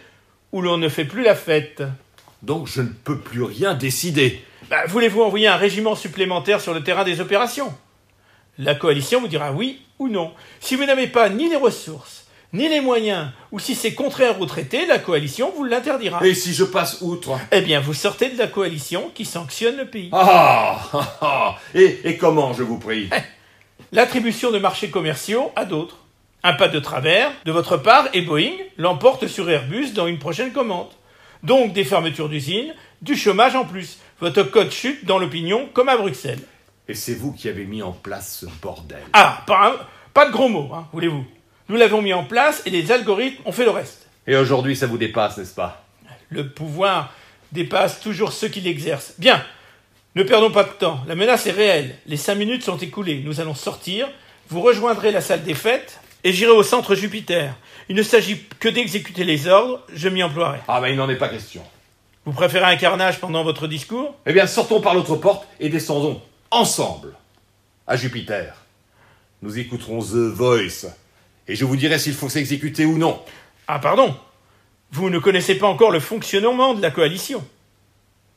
où 0.53 0.63
l'on 0.63 0.77
ne 0.79 0.89
fait 0.89 1.05
plus 1.05 1.25
la 1.25 1.35
fête. 1.35 1.83
Donc 2.43 2.69
je 2.69 2.83
ne 2.83 2.89
peux 2.89 3.19
plus 3.19 3.43
rien 3.43 3.75
décider. 3.75 4.43
Bah, 4.71 4.87
Voulez-vous 4.87 5.23
envoyer 5.23 5.49
un 5.49 5.57
régiment 5.57 5.97
supplémentaire 5.97 6.61
sur 6.61 6.73
le 6.73 6.85
terrain 6.85 7.05
des 7.05 7.21
opérations? 7.21 7.75
La 8.59 8.77
coalition 8.77 9.21
vous 9.21 9.29
dira 9.29 9.53
oui 9.53 9.83
ou 9.99 10.09
non. 10.09 10.33
Si 10.61 10.77
vous 10.77 10.85
n'avez 10.85 11.09
pas 11.09 11.29
ni 11.29 11.49
les 11.49 11.57
ressources, 11.57 12.22
ni 12.53 12.69
les 12.69 12.81
moyens, 12.81 13.29
ou 13.51 13.59
si 13.59 13.75
c'est 13.75 13.95
contraire 13.95 14.41
au 14.41 14.47
traité, 14.47 14.87
la 14.87 14.99
coalition 14.99 15.53
vous 15.57 15.65
l'interdira. 15.65 16.25
Et 16.27 16.35
si 16.35 16.53
je 16.53 16.65
passe 16.65 16.99
outre? 17.01 17.39
Eh 17.51 17.63
bien, 17.63 17.81
vous 17.81 17.95
sortez 17.95 18.29
de 18.29 18.39
la 18.39 18.47
coalition 18.47 19.11
qui 19.15 19.25
sanctionne 19.25 19.77
le 19.77 19.87
pays. 19.87 20.11
Ah, 20.13 20.81
ah, 20.93 21.19
ah. 21.21 21.59
Et, 21.75 22.01
et 22.05 22.17
comment, 22.17 22.53
je 22.53 22.63
vous 22.63 22.79
prie? 22.79 23.09
L'attribution 23.93 24.51
de 24.51 24.59
marchés 24.59 24.91
commerciaux 24.91 25.51
à 25.57 25.65
d'autres. 25.65 25.99
Un 26.45 26.55
pas 26.55 26.69
de 26.69 26.81
travers 26.81 27.31
de 27.45 27.53
votre 27.53 27.77
part 27.77 28.09
et 28.15 28.23
Boeing 28.23 28.53
l'emporte 28.77 29.29
sur 29.29 29.49
Airbus 29.49 29.93
dans 29.93 30.07
une 30.07 30.19
prochaine 30.19 30.53
commande. 30.53 30.89
Donc 31.43 31.73
des 31.73 31.85
fermetures 31.85 32.29
d'usines, 32.29 32.75
du 33.01 33.17
chômage 33.17 33.55
en 33.55 33.65
plus. 33.65 33.99
Votre 34.21 34.43
code 34.43 34.71
chute 34.73 35.05
dans 35.05 35.19
l'opinion 35.19 35.69
comme 35.73 35.89
à 35.89 35.97
Bruxelles. 35.97 36.41
Et 36.89 36.95
c'est 36.95 37.15
vous 37.15 37.33
qui 37.33 37.49
avez 37.49 37.65
mis 37.65 37.81
en 37.83 37.93
place 37.93 38.39
ce 38.41 38.47
bordel. 38.61 39.03
Ah, 39.13 39.43
pas, 39.47 39.69
un- 39.69 39.87
pas 40.13 40.27
de 40.27 40.33
gros 40.33 40.49
mots, 40.49 40.71
hein, 40.75 40.87
voulez-vous? 40.93 41.25
Nous 41.73 41.79
l'avons 41.79 42.03
mis 42.03 42.13
en 42.13 42.23
place 42.23 42.61
et 42.67 42.71
les 42.71 42.93
algorithmes 42.93 43.41
ont 43.47 43.51
fait 43.51 43.65
le 43.65 43.71
reste. 43.71 44.07
Et 44.27 44.37
aujourd'hui, 44.37 44.77
ça 44.77 44.87
vous 44.87 44.99
dépasse, 44.99 45.39
n'est-ce 45.39 45.55
pas? 45.55 45.83
Le 46.29 46.51
pouvoir 46.51 47.15
dépasse 47.51 47.99
toujours 47.99 48.35
ceux 48.35 48.49
qui 48.49 48.61
l'exercent. 48.61 49.15
Bien, 49.17 49.43
ne 50.15 50.23
perdons 50.23 50.51
pas 50.51 50.65
de 50.65 50.69
temps. 50.69 51.01
La 51.09 51.15
menace 51.15 51.47
est 51.47 51.53
réelle. 51.53 51.97
Les 52.05 52.19
cinq 52.19 52.35
minutes 52.35 52.63
sont 52.63 52.77
écoulées. 52.77 53.23
Nous 53.25 53.41
allons 53.41 53.55
sortir. 53.55 54.07
Vous 54.51 54.61
rejoindrez 54.61 55.13
la 55.13 55.23
salle 55.23 55.45
des 55.45 55.55
fêtes 55.55 55.99
et 56.25 56.35
j'irai 56.35 56.51
au 56.51 56.63
centre 56.63 56.95
Jupiter. 56.95 57.55
Il 57.89 57.97
ne 57.97 58.03
s'agit 58.03 58.43
que 58.61 58.69
d'exécuter 58.69 59.25
les 59.25 59.49
ordres. 59.49 59.81
Je 59.95 60.11
m'y 60.11 60.23
emploierai. 60.23 60.59
Ah, 60.69 60.79
ben 60.79 60.89
il 60.89 60.97
n'en 60.97 61.09
est 61.09 61.17
pas 61.17 61.31
question. 61.31 61.63
Vous 62.27 62.33
préférez 62.33 62.71
un 62.71 62.77
carnage 62.77 63.19
pendant 63.19 63.45
votre 63.45 63.67
discours? 63.67 64.15
Eh 64.27 64.35
bien, 64.35 64.47
sortons 64.47 64.83
par 64.83 64.93
l'autre 64.93 65.17
porte 65.17 65.49
et 65.59 65.71
descendons 65.71 66.21
ensemble 66.51 67.15
à 67.87 67.97
Jupiter. 67.97 68.57
Nous 69.41 69.59
écouterons 69.59 70.03
The 70.03 70.35
Voice 70.35 70.85
et 71.53 71.55
je 71.55 71.67
vous 71.67 71.77
dirai 71.77 71.99
s'il 71.99 72.15
faut 72.15 72.31
s'exécuter 72.31 72.87
ou 72.87 72.97
non. 72.97 73.21
Ah, 73.69 73.79
pardon. 73.79 74.17
Vous 74.91 75.11
ne 75.11 75.19
connaissez 75.19 75.55
pas 75.55 75.67
encore 75.67 75.91
le 75.91 76.01
fonctionnement 76.01 76.73
de 76.73 76.81
la 76.81 76.91
coalition. 76.91 77.45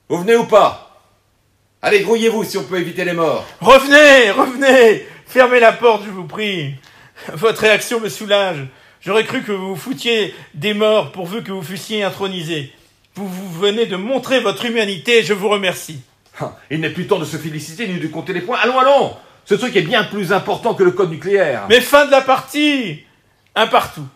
Vous 0.09 0.17
venez 0.17 0.35
ou 0.35 0.43
pas? 0.43 1.01
Allez, 1.81 2.01
grouillez-vous 2.01 2.43
si 2.43 2.57
on 2.57 2.65
peut 2.65 2.77
éviter 2.77 3.05
les 3.05 3.13
morts. 3.13 3.45
Revenez, 3.61 4.31
revenez 4.31 5.05
Fermez 5.27 5.61
la 5.61 5.71
porte, 5.71 6.03
je 6.05 6.09
vous 6.09 6.25
prie. 6.25 6.75
Votre 7.31 7.61
réaction 7.61 8.01
me 8.01 8.09
soulage. 8.09 8.67
J'aurais 8.99 9.23
cru 9.23 9.43
que 9.43 9.53
vous 9.53 9.69
vous 9.69 9.81
foutiez 9.81 10.35
des 10.53 10.73
morts 10.73 11.13
pourvu 11.13 11.41
que 11.41 11.53
vous 11.53 11.63
fussiez 11.63 12.03
intronisé. 12.03 12.73
Vous, 13.15 13.29
vous 13.29 13.49
venez 13.49 13.85
de 13.85 13.95
montrer 13.95 14.41
votre 14.41 14.65
humanité 14.65 15.19
et 15.19 15.23
je 15.23 15.33
vous 15.33 15.47
remercie. 15.47 16.01
Ah, 16.41 16.57
Il 16.69 16.81
n'est 16.81 16.89
plus 16.89 17.07
temps 17.07 17.19
de 17.19 17.23
se 17.23 17.37
féliciter 17.37 17.87
ni 17.87 17.97
de 17.97 18.07
compter 18.07 18.33
les 18.33 18.41
points. 18.41 18.57
Allons, 18.61 18.77
allons 18.77 19.15
Ce 19.45 19.55
truc 19.55 19.73
est 19.77 19.83
bien 19.83 20.03
plus 20.03 20.33
important 20.33 20.73
que 20.73 20.83
le 20.83 20.91
code 20.91 21.11
nucléaire. 21.11 21.65
Mais 21.69 21.79
fin 21.79 22.05
de 22.05 22.11
la 22.11 22.21
partie 22.21 23.04
Un 23.55 23.67
partout. 23.67 24.07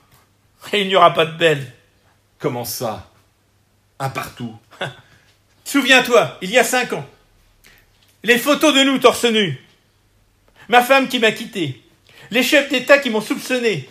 Et 0.74 0.81
il 0.81 0.88
n'y 0.88 0.96
aura 0.96 1.13
pas 1.13 1.25
de 1.25 1.38
belle. 1.38 1.74
Comment 2.38 2.65
ça? 2.65 3.10
Un 4.00 4.10
partout. 4.10 4.58
Souviens-toi, 5.63 6.38
il 6.41 6.51
y 6.51 6.58
a 6.58 6.63
cinq 6.63 6.93
ans. 6.93 7.08
Les 8.24 8.38
photos 8.38 8.74
de 8.74 8.84
nous 8.84 8.98
torse 9.00 9.25
nu. 9.25 9.58
Ma 10.67 10.84
femme 10.84 11.08
qui 11.08 11.19
m'a 11.19 11.31
quitté. 11.31 11.81
Les 12.31 12.43
chefs 12.43 12.69
d'État 12.69 13.00
qui 13.00 13.10
m'ont 13.10 13.22
soupçonné. 13.22 13.89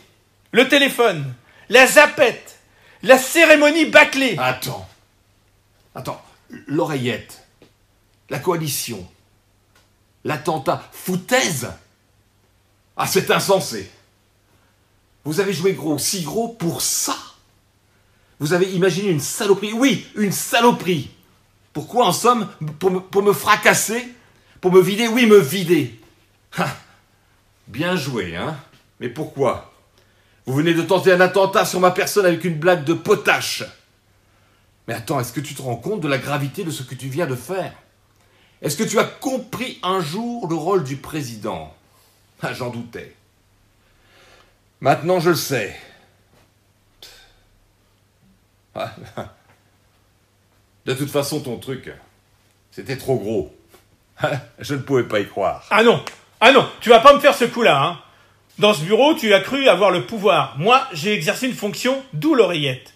Le 0.52 0.69
téléphone. 0.69 1.35
La 1.69 1.87
zapette. 1.87 2.59
La 3.02 3.19
cérémonie 3.19 3.87
bâclée. 3.87 4.37
Attends. 4.38 4.88
Attends. 5.95 6.23
L'oreillette. 6.67 7.47
La 8.28 8.38
coalition. 8.38 9.07
L'attentat. 10.25 10.83
Foutaise 10.93 11.73
Ah, 12.97 13.07
c'est 13.07 13.31
insensé. 13.31 13.90
Vous 15.25 15.40
avez 15.40 15.52
joué 15.52 15.72
gros, 15.72 15.98
si 15.98 16.22
gros 16.22 16.48
pour 16.48 16.80
ça. 16.80 17.16
Vous 18.40 18.52
avez 18.52 18.70
imaginé 18.72 19.10
une 19.10 19.20
saloperie. 19.20 19.72
Oui, 19.72 20.06
une 20.14 20.32
saloperie. 20.32 21.10
Pourquoi, 21.72 22.06
en 22.06 22.12
somme 22.12 22.48
pour 22.78 23.22
me, 23.22 23.32
fracasser 23.32 24.08
Pour 24.60 24.72
me 24.72 24.80
vider? 24.80 25.08
Oui, 25.08 25.26
me 25.26 25.38
vider. 25.38 25.98
Bien 27.66 27.96
joué, 27.96 28.37
hein 28.37 28.56
Mais 29.00 29.08
pourquoi? 29.08 29.72
Vous 30.46 30.54
venez 30.54 30.72
de 30.72 30.82
tenter 30.82 31.12
un 31.12 31.20
attentat 31.20 31.66
sur 31.66 31.78
ma 31.78 31.90
personne 31.90 32.25
avec 32.25 32.44
une 32.44 32.58
blague 32.58 32.84
de 32.84 32.94
potache. 32.94 33.64
Mais 34.87 34.94
attends, 34.94 35.20
est-ce 35.20 35.32
que 35.32 35.40
tu 35.40 35.54
te 35.54 35.60
rends 35.60 35.76
compte 35.76 36.00
de 36.00 36.08
la 36.08 36.16
gravité 36.16 36.64
de 36.64 36.70
ce 36.70 36.82
que 36.82 36.94
tu 36.94 37.08
viens 37.08 37.26
de 37.26 37.34
faire? 37.34 37.75
Est-ce 38.62 38.76
que 38.76 38.84
tu 38.84 38.98
as 38.98 39.04
compris 39.04 39.78
un 39.82 40.00
jour 40.00 40.48
le 40.48 40.54
rôle 40.54 40.84
du 40.84 40.96
président? 40.96 41.75
Ah, 42.40 42.54
j'en 42.54 42.70
doutais. 42.70 43.14
Maintenant, 44.80 45.20
je 45.20 45.30
le 45.30 45.37
sais. 45.37 45.76
Ah, 48.75 48.94
De 50.87 50.94
toute 50.94 51.11
façon, 51.11 51.40
ton 51.40 51.58
truc, 51.58 51.90
c'était 52.70 52.97
trop 52.97 53.16
gros. 53.16 53.54
Je 54.58 54.75
ne 54.75 54.80
pouvais 54.80 55.04
pas 55.04 55.20
y 55.20 55.26
croire. 55.26 55.66
Ah 55.70 55.82
non 55.82 56.04
Ah 56.40 56.52
non 56.52 56.68
Tu 56.80 56.88
vas 56.88 57.00
pas 57.00 57.14
me 57.14 57.20
faire 57.20 57.35
ce 57.35 57.44
coup-là, 57.44 57.82
hein 57.82 58.00
Dans 58.58 58.75
ce 58.75 58.82
bureau, 58.82 59.14
tu 59.14 59.32
as 59.32 59.40
cru 59.40 59.68
avoir 59.68 59.90
le 59.90 60.06
pouvoir. 60.06 60.56
Moi, 60.58 60.87
j'ai 60.92 61.12
exercé 61.12 61.47
une 61.47 61.54
fonction, 61.54 62.02
d'où 62.12 62.35
l'oreillette. 62.35 62.94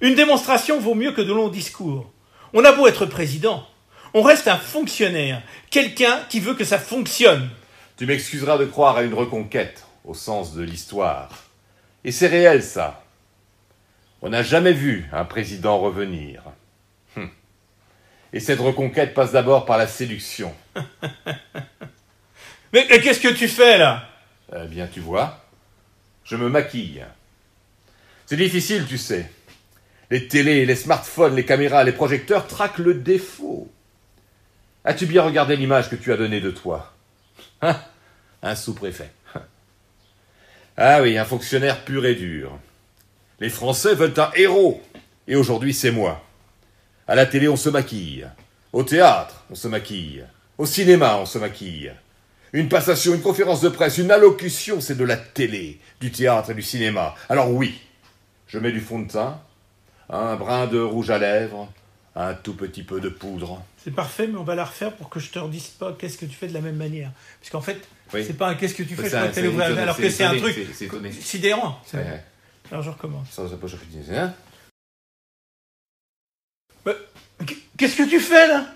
Une 0.00 0.14
démonstration 0.14 0.80
vaut 0.80 0.94
mieux 0.94 1.12
que 1.12 1.22
de 1.22 1.32
longs 1.32 1.48
discours. 1.48 2.10
On 2.52 2.64
a 2.64 2.72
beau 2.72 2.86
être 2.86 3.06
président, 3.06 3.66
on 4.12 4.22
reste 4.22 4.46
un 4.46 4.56
fonctionnaire, 4.56 5.42
quelqu'un 5.70 6.20
qui 6.28 6.40
veut 6.40 6.54
que 6.54 6.64
ça 6.64 6.78
fonctionne. 6.78 7.50
Tu 7.96 8.06
m'excuseras 8.06 8.58
de 8.58 8.64
croire 8.64 8.96
à 8.96 9.02
une 9.02 9.14
reconquête, 9.14 9.83
au 10.04 10.14
sens 10.14 10.54
de 10.54 10.62
l'histoire. 10.62 11.30
Et 12.04 12.12
c'est 12.12 12.26
réel, 12.26 12.62
ça. 12.62 13.02
On 14.22 14.30
n'a 14.30 14.42
jamais 14.42 14.72
vu 14.72 15.06
un 15.12 15.24
président 15.24 15.78
revenir. 15.78 16.42
Hum. 17.16 17.30
Et 18.32 18.40
cette 18.40 18.60
reconquête 18.60 19.14
passe 19.14 19.32
d'abord 19.32 19.64
par 19.64 19.78
la 19.78 19.86
séduction. 19.86 20.54
Mais, 22.72 22.88
mais 22.90 23.00
qu'est-ce 23.00 23.20
que 23.20 23.32
tu 23.32 23.46
fais 23.46 23.78
là? 23.78 24.08
Eh 24.52 24.66
bien, 24.66 24.88
tu 24.88 24.98
vois, 24.98 25.44
je 26.24 26.34
me 26.34 26.48
maquille. 26.48 27.04
C'est 28.26 28.36
difficile, 28.36 28.84
tu 28.88 28.98
sais. 28.98 29.30
Les 30.10 30.26
télés, 30.26 30.66
les 30.66 30.74
smartphones, 30.74 31.36
les 31.36 31.44
caméras, 31.44 31.84
les 31.84 31.92
projecteurs 31.92 32.48
traquent 32.48 32.78
le 32.78 32.94
défaut. 32.94 33.70
As-tu 34.84 35.06
bien 35.06 35.22
regardé 35.22 35.56
l'image 35.56 35.88
que 35.88 35.94
tu 35.94 36.12
as 36.12 36.16
donnée 36.16 36.40
de 36.40 36.50
toi? 36.50 36.92
Hein 37.62 37.80
Un 38.42 38.56
sous-préfet. 38.56 39.10
Ah 40.76 41.02
oui, 41.02 41.16
un 41.16 41.24
fonctionnaire 41.24 41.84
pur 41.84 42.04
et 42.04 42.16
dur. 42.16 42.58
Les 43.38 43.48
Français 43.48 43.94
veulent 43.94 44.18
un 44.18 44.30
héros. 44.34 44.82
Et 45.28 45.36
aujourd'hui, 45.36 45.72
c'est 45.72 45.92
moi. 45.92 46.22
À 47.06 47.14
la 47.14 47.26
télé, 47.26 47.48
on 47.48 47.56
se 47.56 47.68
maquille. 47.68 48.26
Au 48.72 48.82
théâtre, 48.82 49.44
on 49.50 49.54
se 49.54 49.68
maquille. 49.68 50.24
Au 50.58 50.66
cinéma, 50.66 51.16
on 51.18 51.26
se 51.26 51.38
maquille. 51.38 51.92
Une 52.52 52.68
passation, 52.68 53.14
une 53.14 53.22
conférence 53.22 53.60
de 53.60 53.68
presse, 53.68 53.98
une 53.98 54.10
allocution, 54.10 54.80
c'est 54.80 54.96
de 54.96 55.04
la 55.04 55.16
télé, 55.16 55.78
du 56.00 56.10
théâtre 56.10 56.50
et 56.50 56.54
du 56.54 56.62
cinéma. 56.62 57.14
Alors 57.28 57.50
oui, 57.50 57.80
je 58.46 58.58
mets 58.58 58.72
du 58.72 58.80
fond 58.80 59.00
de 59.00 59.10
teint, 59.10 59.40
un 60.08 60.36
brin 60.36 60.66
de 60.66 60.78
rouge 60.78 61.10
à 61.10 61.18
lèvres, 61.18 61.68
un 62.16 62.34
tout 62.34 62.54
petit 62.54 62.82
peu 62.82 63.00
de 63.00 63.08
poudre. 63.08 63.62
C'est 63.82 63.90
parfait, 63.90 64.26
mais 64.26 64.38
on 64.38 64.44
va 64.44 64.54
la 64.54 64.64
refaire 64.64 64.92
pour 64.94 65.08
que 65.08 65.18
je 65.20 65.30
te 65.30 65.38
redise 65.38 65.68
pas 65.68 65.92
qu'est-ce 65.92 66.16
que 66.16 66.26
tu 66.26 66.34
fais 66.34 66.46
de 66.46 66.54
la 66.54 66.60
même 66.60 66.76
manière. 66.76 67.10
Puisqu'en 67.40 67.60
fait, 67.60 67.86
Oui. 68.12 68.24
c'est 68.24 68.34
pas 68.38 68.48
un 68.48 68.54
qu'est-ce 68.54 68.74
que 68.74 68.82
tu 68.84 68.94
fais, 68.94 69.04
je 69.04 69.08
crois 69.08 69.20
un- 69.20 69.28
que 69.28 69.78
alors 69.78 69.96
que 69.96 70.08
c'est 70.10 70.24
un 70.24 70.36
truc 70.36 70.56
sidérant. 71.20 71.80
Ouais. 71.92 72.22
Alors 72.70 72.82
je 72.82 72.90
recommence. 72.90 73.28
Chauffer, 73.34 74.16
hein 74.16 74.34
Qu'est-ce 77.76 77.96
que 77.96 78.08
tu 78.08 78.20
fais 78.20 78.46
là? 78.48 78.66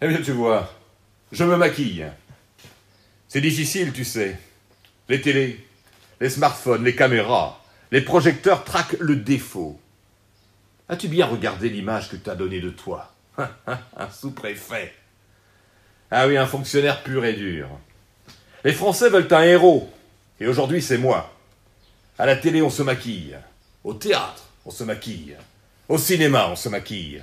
Eh 0.00 0.08
bien, 0.08 0.20
tu 0.20 0.32
vois, 0.32 0.72
je 1.30 1.44
me 1.44 1.56
maquille. 1.56 2.06
C'est 3.28 3.40
difficile, 3.40 3.92
tu 3.92 4.04
sais. 4.04 4.36
Les 5.08 5.20
télés, 5.20 5.64
les 6.20 6.28
smartphones, 6.30 6.82
les 6.84 6.96
caméras, 6.96 7.62
les 7.92 8.00
projecteurs 8.00 8.64
traquent 8.64 8.96
le 8.98 9.16
défaut. 9.16 9.80
As-tu 10.88 11.08
bien 11.08 11.26
regardé 11.26 11.68
l'image 11.68 12.10
que 12.10 12.16
t'as 12.16 12.34
donnée 12.34 12.60
de 12.60 12.70
toi 12.70 13.12
Un 13.38 14.10
sous-préfet. 14.10 14.94
Ah 16.10 16.26
oui, 16.26 16.36
un 16.36 16.46
fonctionnaire 16.46 17.02
pur 17.02 17.24
et 17.24 17.34
dur. 17.34 17.68
Les 18.64 18.72
Français 18.72 19.10
veulent 19.10 19.32
un 19.32 19.42
héros. 19.42 19.92
Et 20.40 20.46
aujourd'hui, 20.46 20.80
c'est 20.80 20.98
moi. 20.98 21.34
À 22.18 22.24
la 22.24 22.36
télé, 22.36 22.62
on 22.62 22.70
se 22.70 22.82
maquille. 22.82 23.36
Au 23.84 23.92
théâtre, 23.92 24.44
on 24.64 24.70
se 24.70 24.84
maquille. 24.84 25.36
Au 25.88 25.98
cinéma, 25.98 26.48
on 26.50 26.56
se 26.56 26.68
maquille. 26.68 27.22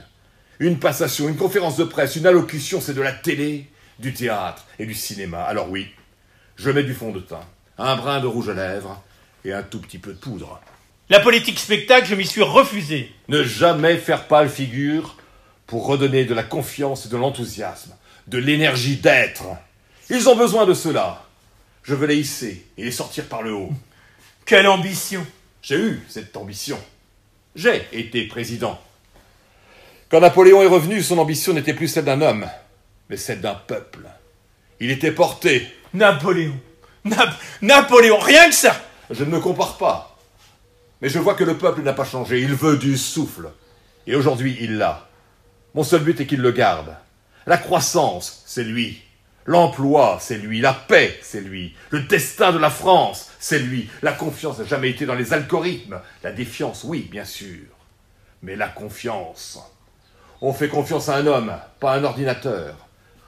Une 0.59 0.79
passation, 0.79 1.27
une 1.27 1.35
conférence 1.35 1.77
de 1.77 1.83
presse, 1.83 2.15
une 2.15 2.27
allocution, 2.27 2.79
c'est 2.79 2.93
de 2.93 3.01
la 3.01 3.11
télé, 3.11 3.69
du 3.99 4.13
théâtre 4.13 4.65
et 4.79 4.85
du 4.85 4.93
cinéma. 4.93 5.43
Alors 5.43 5.69
oui, 5.69 5.87
je 6.55 6.69
mets 6.69 6.83
du 6.83 6.93
fond 6.93 7.11
de 7.11 7.19
teint, 7.19 7.45
un 7.77 7.95
brin 7.95 8.21
de 8.21 8.27
rouge 8.27 8.49
à 8.49 8.53
lèvres 8.53 9.03
et 9.43 9.53
un 9.53 9.63
tout 9.63 9.79
petit 9.79 9.99
peu 9.99 10.13
de 10.13 10.17
poudre. 10.17 10.61
La 11.09 11.19
politique 11.19 11.59
spectacle, 11.59 12.07
je 12.07 12.15
m'y 12.15 12.25
suis 12.25 12.41
refusé. 12.41 13.11
Ne 13.27 13.43
jamais 13.43 13.97
faire 13.97 14.27
pâle 14.27 14.49
figure 14.49 15.15
pour 15.67 15.85
redonner 15.85 16.25
de 16.25 16.33
la 16.33 16.43
confiance 16.43 17.05
et 17.05 17.09
de 17.09 17.17
l'enthousiasme, 17.17 17.95
de 18.27 18.37
l'énergie 18.37 18.97
d'être. 18.97 19.43
Ils 20.09 20.29
ont 20.29 20.35
besoin 20.35 20.65
de 20.65 20.73
cela. 20.73 21.23
Je 21.83 21.93
veux 21.93 22.07
les 22.07 22.17
hisser 22.17 22.65
et 22.77 22.83
les 22.85 22.91
sortir 22.91 23.25
par 23.25 23.43
le 23.43 23.53
haut. 23.53 23.71
Quelle 24.45 24.67
ambition 24.67 25.25
J'ai 25.61 25.77
eu 25.77 26.03
cette 26.09 26.35
ambition. 26.37 26.79
J'ai 27.55 27.87
été 27.93 28.25
président. 28.25 28.79
Quand 30.09 30.19
Napoléon 30.19 30.61
est 30.61 30.67
revenu, 30.67 31.01
son 31.03 31.17
ambition 31.19 31.53
n'était 31.53 31.73
plus 31.73 31.87
celle 31.87 32.05
d'un 32.05 32.21
homme, 32.21 32.47
mais 33.09 33.17
celle 33.17 33.41
d'un 33.41 33.55
peuple. 33.55 34.07
Il 34.79 34.89
était 34.91 35.11
porté. 35.11 35.67
Napoléon. 35.93 36.59
Nap- 37.05 37.39
Napoléon, 37.61 38.17
rien 38.19 38.49
que 38.49 38.55
ça 38.55 38.75
Je 39.11 39.23
ne 39.23 39.29
me 39.31 39.39
compare 39.39 39.77
pas. 39.77 40.14
Mais 41.05 41.11
je 41.11 41.19
vois 41.19 41.35
que 41.35 41.43
le 41.43 41.55
peuple 41.55 41.83
n'a 41.83 41.93
pas 41.93 42.03
changé. 42.03 42.41
Il 42.41 42.55
veut 42.55 42.77
du 42.77 42.97
souffle. 42.97 43.51
Et 44.07 44.15
aujourd'hui, 44.15 44.57
il 44.59 44.77
l'a. 44.77 45.07
Mon 45.75 45.83
seul 45.83 46.01
but 46.01 46.19
est 46.19 46.25
qu'il 46.25 46.41
le 46.41 46.51
garde. 46.51 46.95
La 47.45 47.59
croissance, 47.59 48.41
c'est 48.47 48.63
lui. 48.63 49.03
L'emploi, 49.45 50.17
c'est 50.19 50.39
lui. 50.39 50.61
La 50.61 50.73
paix, 50.73 51.15
c'est 51.21 51.41
lui. 51.41 51.75
Le 51.91 51.99
destin 51.99 52.51
de 52.51 52.57
la 52.57 52.71
France, 52.71 53.29
c'est 53.37 53.59
lui. 53.59 53.87
La 54.01 54.13
confiance 54.13 54.57
n'a 54.57 54.65
jamais 54.65 54.89
été 54.89 55.05
dans 55.05 55.13
les 55.13 55.31
algorithmes. 55.31 56.01
La 56.23 56.31
défiance, 56.31 56.83
oui, 56.83 57.07
bien 57.11 57.23
sûr. 57.23 57.67
Mais 58.41 58.55
la 58.55 58.67
confiance. 58.67 59.59
On 60.41 60.53
fait 60.53 60.69
confiance 60.69 61.07
à 61.09 61.17
un 61.17 61.27
homme, 61.27 61.53
pas 61.79 61.93
à 61.93 61.97
un 61.97 62.03
ordinateur. 62.03 62.77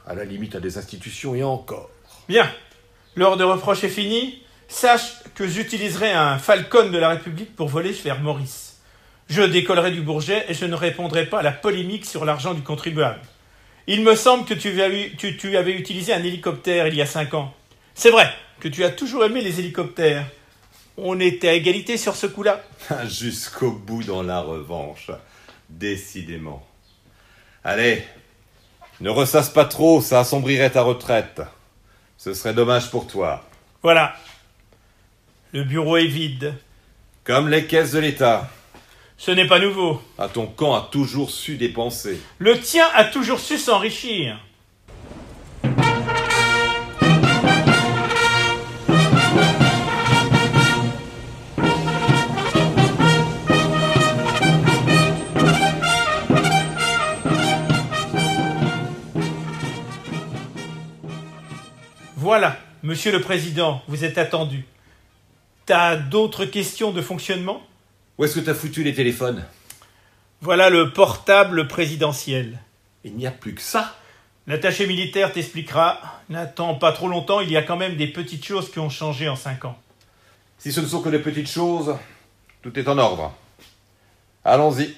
À 0.08 0.16
la 0.16 0.26
limite 0.26 0.56
à 0.56 0.60
des 0.60 0.80
institutions 0.80 1.36
et 1.36 1.44
encore. 1.44 1.92
Bien. 2.28 2.52
L'heure 3.16 3.38
de 3.38 3.44
reproche 3.44 3.84
est 3.84 3.90
finie. 3.90 4.42
Sache 4.68 5.14
que 5.36 5.48
j'utiliserai 5.48 6.12
un 6.12 6.38
Falcon 6.38 6.90
de 6.90 6.98
la 6.98 7.10
République 7.10 7.56
pour 7.56 7.68
voler 7.70 7.92
vers 7.92 8.20
Maurice. 8.20 8.78
Je 9.30 9.42
décollerai 9.42 9.92
du 9.92 10.02
Bourget 10.02 10.46
et 10.50 10.54
je 10.54 10.66
ne 10.66 10.76
répondrai 10.76 11.26
pas 11.26 11.40
à 11.40 11.44
la 11.44 11.52
polémique 11.52 12.06
sur 12.06 12.26
l'argent 12.26 12.54
du 12.54 12.62
contribuable. 12.62 13.20
Il 13.88 14.04
me 14.04 14.16
semble 14.16 14.46
que 14.46 14.54
tu 14.54 14.82
avais, 14.82 15.12
tu- 15.18 15.38
tu 15.38 15.56
avais 15.58 15.72
utilisé 15.72 16.14
un 16.14 16.24
hélicoptère 16.24 16.88
il 16.88 16.96
y 16.96 17.02
a 17.02 17.06
cinq 17.06 17.34
ans. 17.34 17.54
C'est 17.94 18.10
vrai 18.12 18.30
que 18.60 18.68
tu 18.68 18.84
as 18.84 18.90
toujours 18.90 19.24
aimé 19.24 19.42
les 19.42 19.60
hélicoptères. 19.60 20.26
On 20.98 21.20
était 21.20 21.50
à 21.50 21.54
égalité 21.54 21.96
sur 21.98 22.16
ce 22.16 22.28
coup-là. 22.28 22.62
Jusqu'au 23.08 23.72
bout 23.72 24.04
dans 24.04 24.24
la 24.24 24.42
revanche. 24.42 25.12
Décidément. 25.70 26.66
Allez, 27.64 28.04
ne 29.00 29.10
ressasse 29.10 29.50
pas 29.50 29.66
trop, 29.66 30.02
ça 30.02 30.22
assombrirait 30.22 30.70
ta 30.72 30.82
retraite. 30.82 31.42
Ce 32.18 32.34
serait 32.34 32.54
dommage 32.54 32.90
pour 32.90 33.08
toi. 33.08 33.46
Voilà. 33.84 34.16
Le 35.54 35.64
bureau 35.64 35.96
est 35.96 36.08
vide. 36.08 36.56
Comme 37.24 37.48
les 37.48 37.66
caisses 37.66 37.94
de 37.94 38.00
l'État. 38.00 38.52
Ce 39.18 39.32
n'est 39.32 39.48
pas 39.48 39.60
nouveau. 39.60 40.02
Ah, 40.18 40.28
ton 40.28 40.46
camp 40.46 40.76
a 40.76 40.90
toujours 40.92 41.32
su 41.32 41.56
dépenser. 41.56 42.20
Le 42.38 42.60
tien 42.60 42.86
a 42.94 43.06
toujours 43.06 43.40
su 43.40 43.58
s'enrichir. 43.58 44.38
Voilà, 62.18 62.58
monsieur 62.84 63.14
le 63.14 63.22
président, 63.22 63.82
vous 63.88 64.04
êtes 64.04 64.18
attendu. 64.18 64.66
T'as 65.68 65.98
d'autres 65.98 66.46
questions 66.46 66.92
de 66.92 67.02
fonctionnement? 67.02 67.62
Où 68.18 68.26
est-ce 68.26 68.40
que 68.40 68.40
t'as 68.40 68.56
foutu 68.56 68.84
les 68.84 68.96
téléphones? 68.96 69.46
Voilà 70.42 70.70
le 70.70 70.94
portable 70.94 71.68
présidentiel. 71.68 72.58
Il 73.04 73.16
n'y 73.16 73.28
a 73.28 73.32
plus 73.32 73.54
que 73.54 73.62
ça. 73.62 73.96
L'attaché 74.48 74.88
militaire 74.88 75.34
t'expliquera. 75.34 76.00
N'attends 76.30 76.74
pas 76.76 76.94
trop 76.94 77.10
longtemps, 77.10 77.42
il 77.42 77.52
y 77.52 77.58
a 77.58 77.62
quand 77.62 77.76
même 77.76 77.98
des 77.98 78.08
petites 78.08 78.46
choses 78.46 78.72
qui 78.72 78.80
ont 78.80 78.90
changé 78.90 79.28
en 79.28 79.36
cinq 79.36 79.66
ans. 79.66 79.78
Si 80.58 80.72
ce 80.72 80.80
ne 80.80 80.88
sont 80.88 81.02
que 81.02 81.10
des 81.10 81.20
petites 81.20 81.50
choses, 81.50 81.96
tout 82.62 82.80
est 82.80 82.88
en 82.88 82.98
ordre. 82.98 83.36
Allons-y. 84.46 84.96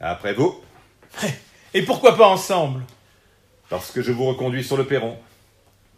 Après 0.00 0.34
vous, 0.34 0.60
Et 1.74 1.82
pourquoi 1.82 2.16
pas 2.16 2.26
ensemble? 2.26 2.82
Parce 3.68 3.92
que 3.92 4.02
je 4.02 4.10
vous 4.10 4.24
reconduis 4.24 4.64
sur 4.64 4.76
le 4.76 4.84
perron. 4.84 5.16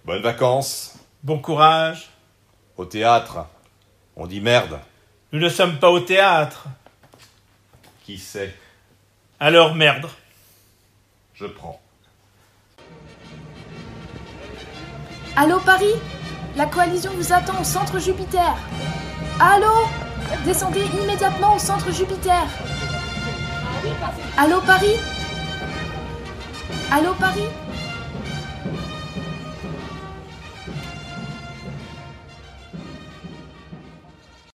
Bonnes 0.04 0.22
vacances. 0.22 0.96
Bon 1.22 1.38
courage. 1.38 2.10
Au 2.76 2.84
théâtre. 2.84 3.46
On 4.16 4.26
dit 4.26 4.40
merde. 4.40 4.78
Nous 5.32 5.38
ne 5.40 5.48
sommes 5.48 5.78
pas 5.78 5.90
au 5.90 6.00
théâtre. 6.00 6.66
Qui 8.04 8.18
sait? 8.18 8.54
Alors 9.40 9.74
merde. 9.74 10.08
Je 11.34 11.46
prends. 11.46 11.80
Allô 15.36 15.58
Paris? 15.60 15.94
La 16.56 16.66
coalition 16.66 17.10
vous 17.14 17.32
attend 17.32 17.58
au 17.60 17.64
centre 17.64 17.98
Jupiter. 17.98 18.54
Allô? 19.40 19.88
Descendez 20.44 20.84
immédiatement 21.02 21.56
au 21.56 21.58
centre 21.58 21.90
Jupiter. 21.90 22.42
Allô 24.36 24.60
Paris? 24.60 24.96
Allô 26.90 27.14
Paris? 27.14 27.48